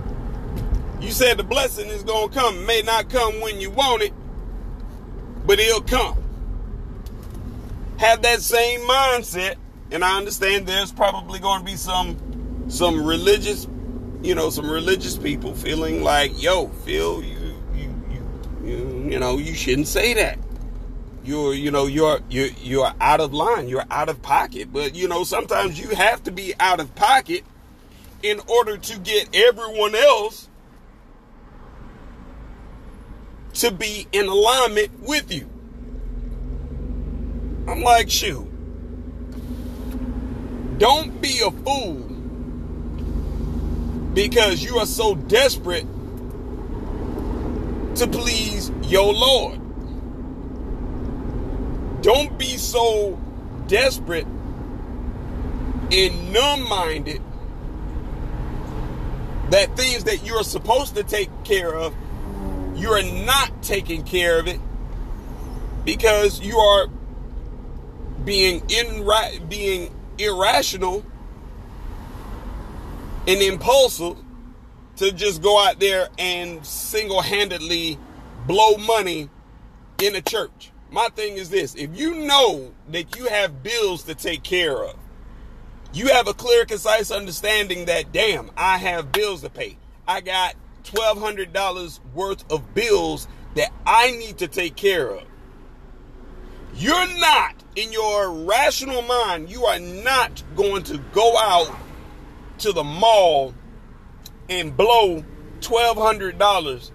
You 1.01 1.11
said 1.11 1.37
the 1.37 1.45
blessing 1.45 1.89
is 1.89 2.03
going 2.05 2.31
to 2.31 2.39
come. 2.39 2.59
It 2.59 2.67
may 2.67 2.83
not 2.83 3.11
come 3.11 3.41
when 3.41 3.61
you 3.61 3.71
want 3.71 4.03
it, 4.03 4.13
but 5.47 5.59
it'll 5.59 5.83
come. 5.83 6.17
Have 7.99 8.23
that 8.23 8.41
same 8.41 8.81
mindset, 8.81 9.57
and 9.93 10.03
I 10.03 10.17
understand 10.17 10.67
there's 10.67 10.91
probably 10.91 11.39
going 11.39 11.61
to 11.61 11.65
be 11.65 11.77
some 11.77 12.17
some 12.69 13.05
religious, 13.05 13.69
you 14.23 14.35
know, 14.35 14.49
some 14.49 14.71
religious 14.71 15.17
people 15.17 15.55
feeling 15.55 16.03
like, 16.03 16.43
yo, 16.43 16.69
Phil, 16.69 17.23
you 17.23 17.57
you 17.75 17.95
you 18.15 18.41
you, 18.65 19.09
you 19.11 19.19
know, 19.19 19.37
you 19.37 19.55
shouldn't 19.55 19.89
say 19.89 20.15
that. 20.15 20.39
You're 21.25 21.55
you 21.55 21.71
know 21.71 21.87
you're 21.87 22.21
you're 22.31 22.49
you're 22.63 22.93
out 23.01 23.21
of 23.21 23.33
line 23.33 23.69
you're 23.69 23.85
out 23.91 24.09
of 24.09 24.23
pocket. 24.23 24.73
But 24.73 24.95
you 24.95 25.07
know 25.09 25.25
sometimes 25.25 25.79
you 25.79 25.91
have 25.91 26.23
to 26.25 26.33
be 26.33 26.55
out 26.59 26.81
of 26.81 26.95
pocket 26.95 27.45
in 28.23 28.41
order 28.49 28.79
to 28.79 28.99
get 28.99 29.29
everyone 29.35 29.95
else 29.95 30.49
to 33.55 33.71
be 33.71 34.09
in 34.11 34.27
alignment 34.27 35.01
with 35.01 35.33
you. 35.33 35.49
I'm 37.69 37.83
like 37.83 38.11
shoot 38.11 38.52
don't 40.79 41.21
be 41.21 41.41
a 41.41 41.51
fool. 41.51 42.09
Because 44.15 44.63
you 44.63 44.79
are 44.79 44.87
so 44.87 45.15
desperate 45.15 45.87
to 47.97 48.07
please 48.07 48.71
your 48.85 49.13
lord. 49.13 49.61
Don't 52.03 52.39
be 52.39 52.57
so 52.57 53.19
desperate 53.69 54.27
and 55.93 56.33
numb 56.33 56.69
minded 56.69 57.23
that 59.51 59.77
things 59.77 60.05
that 60.05 60.25
you're 60.25 60.45
supposed 60.45 60.97
to 60.97 61.03
take 61.05 61.31
care 61.45 61.75
of, 61.75 61.95
you're 62.75 63.03
not 63.03 63.63
taking 63.63 64.03
care 64.03 64.39
of 64.39 64.49
it 64.49 64.59
because 65.85 66.41
you 66.41 66.57
are 66.57 66.89
being 68.25 68.63
in 68.71 69.05
right 69.05 69.47
being 69.49 69.95
irrational 70.25 71.05
and 73.27 73.41
impulsive 73.41 74.17
to 74.97 75.13
just 75.13 75.43
go 75.43 75.65
out 75.65 75.81
there 75.81 76.09
and 76.19 76.65
single-handedly 76.67 77.99
blow 78.47 78.77
money 78.77 79.29
in 80.03 80.15
a 80.17 80.21
church. 80.21 80.71
My 80.91 81.09
thing 81.15 81.37
is 81.37 81.49
this 81.49 81.75
if 81.75 81.97
you 81.97 82.15
know 82.27 82.73
that 82.91 83.17
you 83.17 83.27
have 83.27 83.63
bills 83.63 84.03
to 84.05 84.15
take 84.15 84.43
care 84.43 84.85
of, 84.85 84.97
you 85.95 86.09
have 86.09 86.29
a 86.29 86.35
clear, 86.35 86.65
concise 86.65 87.11
understanding 87.11 87.87
that, 87.87 88.13
damn, 88.13 88.51
I 88.57 88.79
have 88.79 89.13
bills 89.13 89.43
to 89.43 89.51
pay. 89.51 89.77
I 90.07 90.21
got 90.21 90.55
$1,200 90.85 92.01
worth 92.15 92.51
of 92.51 92.75
bills 92.75 93.29
that 93.55 93.71
I 93.87 94.11
need 94.13 94.39
to 94.39 94.49
take 94.49 94.77
care 94.77 95.09
of. 95.09 95.23
You're 96.75 97.19
not, 97.19 97.55
in 97.77 97.93
your 97.93 98.45
rational 98.45 99.03
mind, 99.03 99.51
you 99.51 99.65
are 99.65 99.79
not 99.79 100.43
going 100.57 100.83
to 100.85 100.99
go 101.13 101.37
out 101.37 101.75
to 102.59 102.73
the 102.73 102.85
mall 102.85 103.55
and 104.49 104.77
blow 104.77 105.25
$1,200 105.61 106.91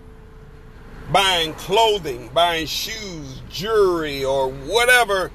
buying 1.11 1.53
clothing, 1.53 2.29
buying 2.33 2.65
shoes, 2.65 3.41
jewelry, 3.49 4.23
or 4.23 4.49
whatever 4.49 5.31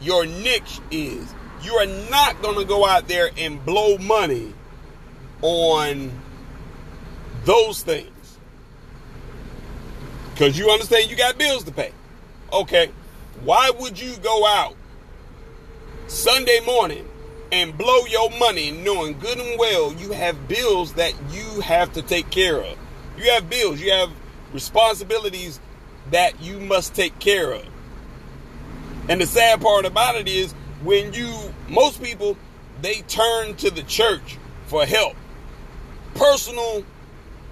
your 0.00 0.26
niche 0.26 0.80
is. 0.90 1.34
You 1.62 1.74
are 1.74 1.86
not 2.10 2.40
going 2.42 2.56
to 2.56 2.64
go 2.64 2.86
out 2.86 3.08
there 3.08 3.30
and 3.36 3.64
blow 3.64 3.98
money 3.98 4.54
on 5.42 6.12
those 7.44 7.82
things. 7.82 8.10
Because 10.32 10.58
you 10.58 10.70
understand 10.70 11.10
you 11.10 11.16
got 11.16 11.38
bills 11.38 11.64
to 11.64 11.72
pay. 11.72 11.92
Okay. 12.52 12.90
Why 13.46 13.70
would 13.70 14.00
you 14.00 14.16
go 14.24 14.44
out 14.44 14.74
Sunday 16.08 16.58
morning 16.66 17.08
and 17.52 17.78
blow 17.78 18.04
your 18.06 18.28
money 18.40 18.72
knowing 18.72 19.20
good 19.20 19.38
and 19.38 19.56
well 19.56 19.92
you 19.92 20.10
have 20.10 20.48
bills 20.48 20.94
that 20.94 21.14
you 21.30 21.60
have 21.60 21.92
to 21.92 22.02
take 22.02 22.28
care 22.30 22.60
of? 22.60 22.76
You 23.16 23.30
have 23.30 23.48
bills, 23.48 23.80
you 23.80 23.92
have 23.92 24.10
responsibilities 24.52 25.60
that 26.10 26.42
you 26.42 26.58
must 26.58 26.96
take 26.96 27.20
care 27.20 27.52
of. 27.52 27.64
And 29.08 29.20
the 29.20 29.26
sad 29.26 29.60
part 29.60 29.84
about 29.84 30.16
it 30.16 30.26
is 30.26 30.50
when 30.82 31.14
you, 31.14 31.32
most 31.68 32.02
people, 32.02 32.36
they 32.82 33.02
turn 33.02 33.54
to 33.58 33.70
the 33.70 33.84
church 33.84 34.38
for 34.66 34.84
help. 34.84 35.14
Personal 36.16 36.82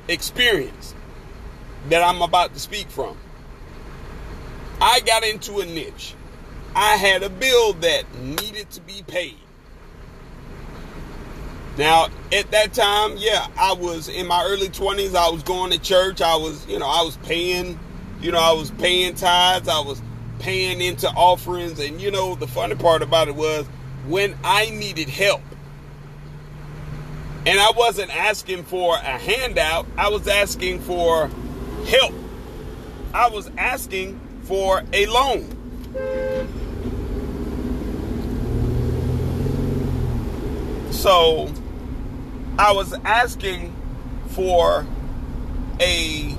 experience 0.08 0.92
that 1.88 2.02
I'm 2.02 2.20
about 2.20 2.52
to 2.54 2.58
speak 2.58 2.88
from. 2.88 3.16
I 4.80 5.00
got 5.00 5.24
into 5.24 5.60
a 5.60 5.66
niche. 5.66 6.14
I 6.74 6.96
had 6.96 7.22
a 7.22 7.30
bill 7.30 7.74
that 7.74 8.02
needed 8.18 8.70
to 8.70 8.80
be 8.80 9.02
paid. 9.06 9.36
Now, 11.76 12.08
at 12.32 12.50
that 12.52 12.72
time, 12.72 13.16
yeah, 13.16 13.46
I 13.58 13.72
was 13.72 14.08
in 14.08 14.26
my 14.26 14.44
early 14.44 14.68
20s. 14.68 15.14
I 15.14 15.30
was 15.30 15.42
going 15.42 15.72
to 15.72 15.78
church. 15.78 16.20
I 16.20 16.36
was, 16.36 16.66
you 16.66 16.78
know, 16.78 16.86
I 16.86 17.02
was 17.02 17.16
paying, 17.18 17.78
you 18.20 18.30
know, 18.30 18.38
I 18.38 18.52
was 18.52 18.70
paying 18.72 19.14
tithes. 19.14 19.68
I 19.68 19.80
was 19.80 20.00
paying 20.38 20.80
into 20.80 21.08
offerings. 21.08 21.80
And, 21.80 22.00
you 22.00 22.10
know, 22.10 22.34
the 22.34 22.46
funny 22.46 22.76
part 22.76 23.02
about 23.02 23.28
it 23.28 23.34
was 23.34 23.66
when 24.06 24.36
I 24.44 24.70
needed 24.70 25.08
help, 25.08 25.42
and 27.46 27.58
I 27.58 27.72
wasn't 27.76 28.14
asking 28.14 28.64
for 28.64 28.96
a 28.96 29.00
handout, 29.00 29.86
I 29.96 30.10
was 30.10 30.28
asking 30.28 30.80
for 30.80 31.28
help. 31.86 32.14
I 33.12 33.28
was 33.28 33.50
asking 33.58 34.20
for 34.44 34.82
a 34.92 35.06
loan. 35.06 35.50
So, 40.90 41.52
I 42.58 42.72
was 42.72 42.92
asking 43.04 43.74
for 44.28 44.86
a 45.80 46.36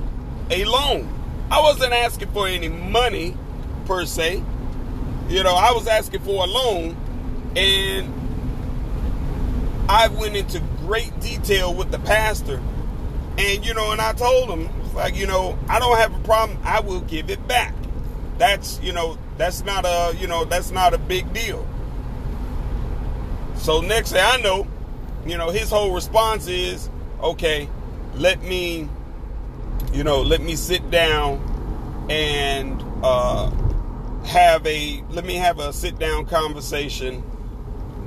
a 0.50 0.65
loan. 0.65 1.12
I 1.52 1.60
wasn't 1.62 1.94
asking 1.94 2.32
for 2.32 2.48
any 2.48 2.70
money 2.70 3.36
per 3.86 4.06
se. 4.06 4.44
You 5.30 5.44
know, 5.44 5.56
I 5.56 5.72
was 5.72 5.88
asking 5.88 6.22
for 6.22 6.44
a 6.44 6.48
loan 6.48 6.96
and 7.56 8.13
I 9.89 10.08
went 10.08 10.36
into 10.36 10.60
great 10.80 11.20
detail 11.20 11.74
with 11.74 11.91
the 11.91 12.00
pastor. 12.00 12.62
And 13.38 13.65
you 13.65 13.74
know, 13.74 13.91
and 13.91 14.02
I 14.02 14.13
told 14.13 14.50
him 14.50 14.70
like, 14.94 15.15
you 15.15 15.28
know, 15.28 15.58
I 15.68 15.80
don't 15.80 15.98
have 15.98 16.15
a 16.15 16.24
problem. 16.24 16.60
I 16.63 16.80
will 16.80 17.02
give 17.02 17.30
it 17.30 17.46
back. 17.48 17.74
That's, 18.38 18.80
you 18.82 18.91
know, 18.91 19.17
that's 19.38 19.63
not 19.63 19.86
a, 19.86 20.15
you 20.17 20.28
know, 20.28 20.45
that's 20.45 20.71
not 20.71 20.93
a 20.93 20.98
big 20.98 21.32
deal. 21.34 21.65
So 23.56 23.82
next 23.82 24.12
thing 24.12 24.21
I 24.24 24.38
know, 24.38 24.67
you 25.26 25.38
know, 25.38 25.50
his 25.50 25.69
whole 25.69 25.93
response 25.93 26.48
is, 26.48 26.89
okay, 27.21 27.69
let 28.15 28.41
me, 28.43 28.89
you 29.93 30.04
know, 30.04 30.21
let 30.21 30.41
me 30.41 30.56
sit 30.56 30.91
down 30.91 32.08
and 32.10 32.84
uh, 33.04 33.50
have 34.26 34.65
a, 34.67 35.04
let 35.10 35.26
me 35.26 35.36
have 35.36 35.60
a 35.60 35.71
sit 35.74 35.98
down 35.98 36.26
conversation 36.26 37.24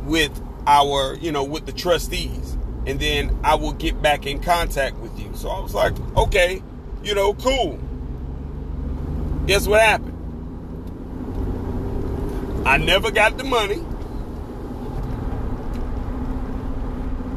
with 0.07 0.41
our, 0.67 1.15
you 1.15 1.33
know, 1.33 1.45
with 1.45 1.67
the 1.67 1.73
trustees. 1.73 2.57
And 2.87 3.01
then 3.01 3.39
I 3.43 3.55
will 3.55 3.73
get 3.73 4.01
back 4.01 4.27
in 4.27 4.41
contact 4.41 4.97
with 4.97 5.19
you. 5.19 5.31
So 5.35 5.49
I 5.49 5.61
was 5.61 5.75
like, 5.75 5.95
okay, 6.17 6.63
you 7.03 7.15
know, 7.15 7.35
cool. 7.35 7.79
Guess 9.47 9.67
what 9.67 9.81
happened? 9.81 10.18
I 12.69 12.77
never 12.77 13.11
got 13.11 13.39
the 13.39 13.45
money. 13.45 13.83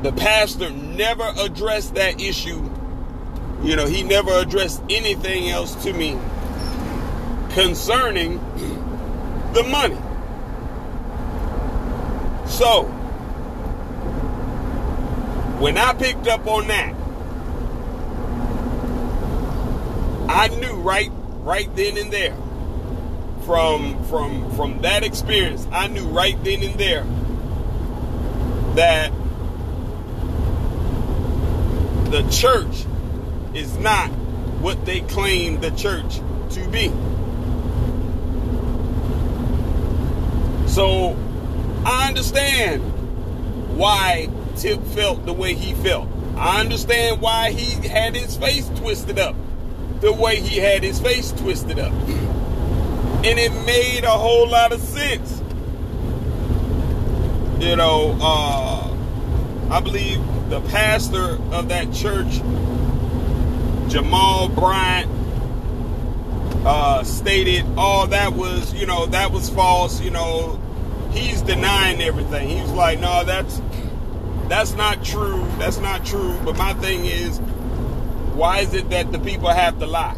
The 0.03 0.11
pastor 0.11 0.71
never 0.71 1.31
addressed 1.39 1.95
that 1.95 2.19
issue. 2.19 2.61
You 3.63 3.77
know, 3.77 3.85
he 3.85 4.03
never 4.03 4.29
addressed 4.33 4.83
anything 4.89 5.49
else 5.49 5.73
to 5.85 5.93
me 5.93 6.19
concerning 7.51 8.39
the 9.53 9.63
money. 9.63 9.95
So, 12.49 12.83
when 15.61 15.77
I 15.77 15.93
picked 15.93 16.27
up 16.27 16.45
on 16.45 16.67
that, 16.67 16.93
I 20.27 20.49
knew 20.49 20.73
right 20.81 21.09
right 21.43 21.73
then 21.77 21.97
and 21.97 22.11
there 22.11 22.35
from 23.51 24.01
from 24.05 24.49
from 24.55 24.81
that 24.81 25.03
experience, 25.03 25.67
I 25.73 25.87
knew 25.87 26.05
right 26.05 26.41
then 26.41 26.63
and 26.63 26.75
there 26.75 27.03
that 28.75 29.11
the 32.11 32.25
church 32.31 32.85
is 33.53 33.77
not 33.77 34.07
what 34.61 34.85
they 34.85 35.01
claim 35.01 35.59
the 35.59 35.71
church 35.71 36.21
to 36.51 36.65
be. 36.69 36.87
So 40.69 41.17
I 41.85 42.07
understand 42.07 42.81
why 43.77 44.29
Tip 44.55 44.81
felt 44.81 45.25
the 45.25 45.33
way 45.33 45.55
he 45.55 45.73
felt. 45.73 46.07
I 46.37 46.61
understand 46.61 47.19
why 47.19 47.51
he 47.51 47.85
had 47.85 48.15
his 48.15 48.37
face 48.37 48.69
twisted 48.77 49.19
up 49.19 49.35
the 49.99 50.13
way 50.13 50.37
he 50.39 50.57
had 50.57 50.83
his 50.83 51.01
face 51.01 51.33
twisted 51.33 51.79
up. 51.79 51.91
And 53.23 53.37
it 53.37 53.51
made 53.67 54.03
a 54.03 54.09
whole 54.09 54.47
lot 54.47 54.71
of 54.71 54.81
sense. 54.81 55.41
You 57.59 57.75
know, 57.75 58.17
uh, 58.19 58.95
I 59.69 59.79
believe 59.79 60.19
the 60.49 60.59
pastor 60.61 61.37
of 61.51 61.69
that 61.69 61.93
church, 61.93 62.41
Jamal 63.91 64.49
Bryant, 64.49 65.09
uh, 66.65 67.03
stated, 67.03 67.63
"Oh, 67.77 68.07
that 68.07 68.33
was, 68.33 68.73
you 68.73 68.87
know, 68.87 69.05
that 69.05 69.31
was 69.31 69.51
false." 69.51 70.01
You 70.01 70.09
know, 70.09 70.59
he's 71.11 71.43
denying 71.43 72.01
everything. 72.01 72.49
He's 72.49 72.71
like, 72.71 72.99
"No, 72.99 73.23
that's 73.23 73.61
that's 74.47 74.73
not 74.73 75.03
true. 75.03 75.45
That's 75.59 75.77
not 75.77 76.03
true." 76.05 76.35
But 76.43 76.57
my 76.57 76.73
thing 76.73 77.05
is, 77.05 77.37
why 78.33 78.61
is 78.61 78.73
it 78.73 78.89
that 78.89 79.11
the 79.11 79.19
people 79.19 79.49
have 79.49 79.77
to 79.77 79.85
lie? 79.85 80.15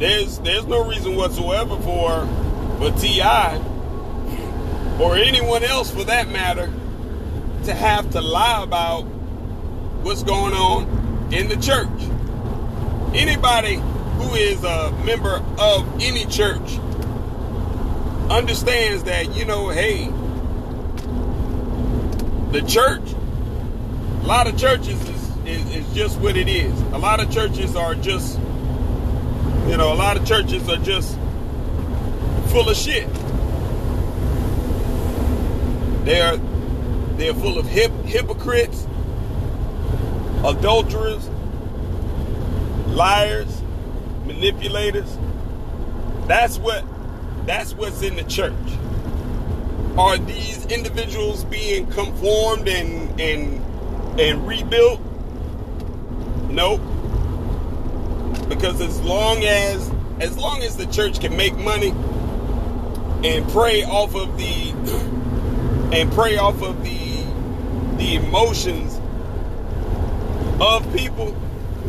There's 0.00 0.38
there's 0.38 0.66
no 0.66 0.82
reason 0.88 1.14
whatsoever 1.14 1.76
for 1.76 2.26
for 2.78 2.90
T.I. 2.98 3.58
or 4.98 5.16
anyone 5.16 5.62
else 5.62 5.90
for 5.90 6.04
that 6.04 6.28
matter 6.30 6.72
to 7.64 7.74
have 7.74 8.10
to 8.12 8.22
lie 8.22 8.62
about 8.62 9.02
what's 10.02 10.22
going 10.22 10.54
on 10.54 11.32
in 11.34 11.48
the 11.48 11.56
church. 11.56 11.88
Anybody 13.14 13.74
who 13.74 14.34
is 14.34 14.64
a 14.64 14.90
member 15.04 15.44
of 15.58 16.02
any 16.02 16.24
church 16.24 16.78
understands 18.30 19.04
that, 19.04 19.36
you 19.36 19.44
know, 19.44 19.68
hey, 19.68 20.06
the 22.52 22.62
church, 22.66 23.02
a 24.22 24.26
lot 24.26 24.46
of 24.46 24.56
churches 24.56 24.98
is, 25.08 25.36
is, 25.46 25.76
is 25.76 25.94
just 25.94 26.18
what 26.20 26.36
it 26.36 26.48
is. 26.48 26.72
A 26.92 26.98
lot 26.98 27.20
of 27.20 27.30
churches 27.30 27.76
are 27.76 27.94
just, 27.94 28.38
you 29.70 29.76
know, 29.76 29.92
a 29.92 29.94
lot 29.94 30.16
of 30.16 30.26
churches 30.26 30.68
are 30.68 30.78
just 30.78 31.16
full 32.48 32.68
of 32.68 32.76
shit. 32.76 33.08
They're 36.04 36.38
they're 37.16 37.34
full 37.34 37.56
of 37.56 37.66
hip, 37.66 37.92
hypocrites, 38.04 38.84
adulterers, 40.44 41.28
liars, 42.88 43.62
manipulators. 44.26 45.16
That's 46.26 46.58
what 46.58 46.84
that's 47.46 47.72
what's 47.72 48.02
in 48.02 48.16
the 48.16 48.24
church. 48.24 48.56
Are 49.96 50.18
these 50.18 50.66
individuals 50.66 51.44
being 51.44 51.86
conformed 51.92 52.66
and 52.66 53.20
and 53.20 54.20
and 54.20 54.48
rebuilt? 54.48 55.00
Nope. 56.48 56.80
Because 58.60 58.82
as 58.82 59.00
long 59.00 59.42
as 59.42 59.90
as 60.20 60.36
long 60.36 60.62
as 60.62 60.76
the 60.76 60.84
church 60.84 61.18
can 61.18 61.34
make 61.34 61.56
money 61.56 61.92
and 63.26 63.48
prey 63.52 63.84
off 63.84 64.14
of 64.14 64.36
the 64.36 64.72
and 65.96 66.12
prey 66.12 66.36
off 66.36 66.60
of 66.60 66.84
the 66.84 67.22
the 67.96 68.16
emotions 68.16 69.00
of 70.60 70.94
people, 70.94 71.34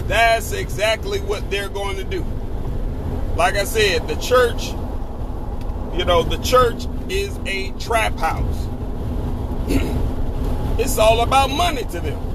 that's 0.07 0.53
exactly 0.53 1.19
what 1.19 1.51
they're 1.51 1.67
going 1.67 1.97
to 1.97 2.05
do. 2.05 2.23
Like 3.35 3.55
I 3.55 3.65
said, 3.65 4.07
the 4.07 4.15
church, 4.15 4.67
you 5.97 6.05
know, 6.05 6.23
the 6.23 6.37
church 6.37 6.85
is 7.09 7.37
a 7.45 7.71
trap 7.81 8.17
house. 8.17 8.67
it's 10.79 10.97
all 10.97 11.19
about 11.19 11.49
money 11.49 11.83
to 11.83 11.99
them. 11.99 12.30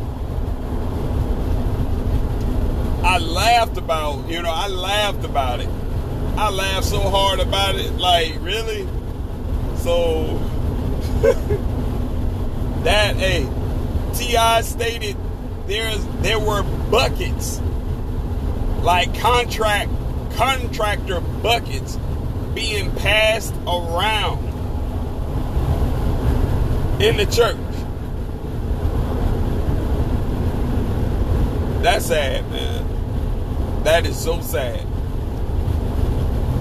I 3.07 3.19
laughed 3.19 3.79
about, 3.79 4.29
you 4.29 4.43
know, 4.43 4.51
I 4.51 4.67
laughed 4.67 5.25
about 5.25 5.61
it. 5.61 5.69
I 6.37 6.51
laughed 6.51 6.89
so 6.89 6.99
hard 6.99 7.39
about 7.39 7.77
it. 7.77 7.93
Like, 7.93 8.35
really? 8.41 8.85
So, 9.77 10.37
that, 12.83 13.15
hey, 13.15 13.49
T.I. 14.13 14.61
stated 14.63 15.17
there's 15.69 16.05
there 16.21 16.41
were 16.41 16.65
buckets, 16.91 17.61
like 18.83 19.17
contract 19.21 19.93
contractor 20.33 21.21
buckets 21.21 21.97
being 22.55 22.91
passed 22.97 23.55
around 23.69 24.45
in 27.01 27.17
the 27.19 27.27
church. 27.27 27.57
That's 31.85 32.07
sad, 32.07 32.51
man. 32.51 32.86
That 33.87 34.05
is 34.05 34.19
so 34.19 34.41
sad. 34.41 34.85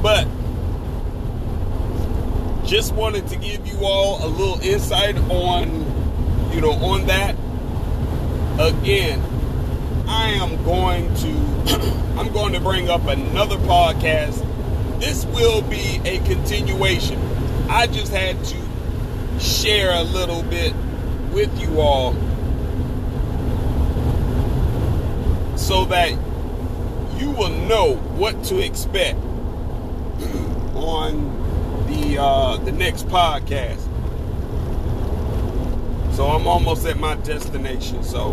But 0.04 0.28
just 2.68 2.94
wanted 2.94 3.28
to 3.30 3.36
give 3.36 3.66
you 3.66 3.80
all 3.82 4.24
a 4.24 4.28
little 4.28 4.60
insight 4.62 5.18
on, 5.32 6.52
you 6.54 6.62
know, 6.62 6.74
on 6.74 7.08
that 7.08 7.36
again, 8.60 9.24
I 10.08 10.34
am 10.34 10.64
going 10.66 11.12
to 11.16 11.30
I'm 12.20 12.32
going 12.32 12.54
to 12.54 12.60
bring 12.60 12.92
up 12.92 13.08
another 13.08 13.58
podcast. 13.58 14.40
This 15.00 15.26
will 15.26 15.64
be 15.64 16.00
a 16.06 16.20
continuation. 16.26 17.20
I 17.68 17.88
just 17.88 18.12
had 18.12 18.38
to 18.46 19.40
share 19.40 19.96
a 19.96 20.04
little 20.04 20.44
bit 20.44 20.76
with 21.34 21.60
you 21.60 21.82
all 21.82 22.14
so 25.58 25.86
that 25.86 26.16
you 27.17 27.32
will 27.32 27.49
know 27.49 27.95
what 28.17 28.43
to 28.45 28.60
expect 28.60 29.19
on 30.75 31.88
the 31.88 32.17
uh, 32.19 32.58
the 32.58 32.71
next 32.71 33.08
podcast. 33.08 33.82
So 36.15 36.28
I'm 36.28 36.47
almost 36.47 36.86
at 36.86 36.97
my 36.97 37.15
destination. 37.15 38.04
So 38.04 38.32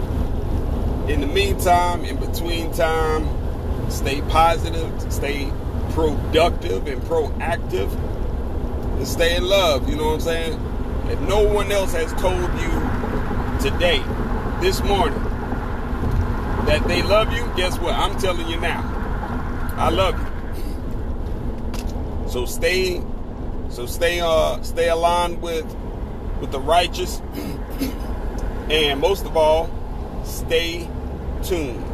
in 1.08 1.20
the 1.20 1.26
meantime, 1.26 2.04
in 2.04 2.16
between 2.16 2.72
time, 2.72 3.28
stay 3.90 4.20
positive, 4.22 5.12
stay 5.12 5.50
productive 5.90 6.86
and 6.86 7.02
proactive, 7.02 7.92
and 8.98 9.06
stay 9.06 9.36
in 9.36 9.44
love. 9.44 9.88
You 9.88 9.96
know 9.96 10.06
what 10.06 10.14
I'm 10.14 10.20
saying? 10.20 10.52
If 11.10 11.20
no 11.22 11.42
one 11.42 11.72
else 11.72 11.92
has 11.92 12.12
told 12.14 12.40
you 12.40 13.70
today, 13.70 14.02
this 14.60 14.82
morning, 14.82 15.20
that 16.72 16.88
they 16.88 17.02
love 17.02 17.30
you, 17.34 17.46
guess 17.54 17.78
what? 17.78 17.94
I'm 17.94 18.18
telling 18.18 18.48
you 18.48 18.58
now. 18.58 18.80
I 19.76 19.90
love 19.90 20.18
you. 20.18 20.26
So 22.30 22.46
stay 22.46 23.02
so 23.68 23.84
stay 23.84 24.20
uh 24.20 24.62
stay 24.62 24.88
aligned 24.88 25.42
with 25.42 25.66
with 26.40 26.50
the 26.50 26.60
righteous 26.60 27.20
and 28.70 29.00
most 29.00 29.26
of 29.26 29.36
all, 29.36 29.68
stay 30.24 30.88
tuned. 31.42 31.91